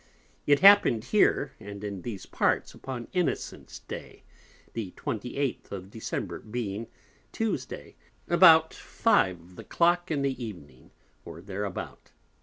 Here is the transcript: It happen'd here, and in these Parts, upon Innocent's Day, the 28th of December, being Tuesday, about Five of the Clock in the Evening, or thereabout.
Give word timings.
It 0.47 0.61
happen'd 0.61 1.03
here, 1.03 1.51
and 1.59 1.83
in 1.83 2.01
these 2.01 2.25
Parts, 2.25 2.73
upon 2.73 3.07
Innocent's 3.13 3.77
Day, 3.77 4.23
the 4.73 4.93
28th 4.97 5.71
of 5.71 5.91
December, 5.91 6.39
being 6.39 6.87
Tuesday, 7.31 7.95
about 8.27 8.73
Five 8.73 9.39
of 9.39 9.55
the 9.57 9.63
Clock 9.63 10.09
in 10.09 10.23
the 10.23 10.43
Evening, 10.43 10.89
or 11.23 11.39
thereabout. 11.39 12.13